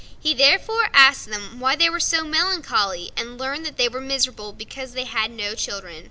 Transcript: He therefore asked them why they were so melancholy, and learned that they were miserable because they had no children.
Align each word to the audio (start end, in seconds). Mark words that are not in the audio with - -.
He 0.19 0.33
therefore 0.33 0.89
asked 0.95 1.27
them 1.29 1.59
why 1.59 1.75
they 1.75 1.87
were 1.87 1.99
so 1.99 2.23
melancholy, 2.23 3.11
and 3.15 3.39
learned 3.39 3.67
that 3.67 3.77
they 3.77 3.87
were 3.87 4.01
miserable 4.01 4.51
because 4.51 4.93
they 4.93 5.03
had 5.05 5.29
no 5.29 5.53
children. 5.53 5.99